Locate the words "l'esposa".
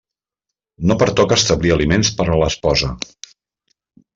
2.45-2.91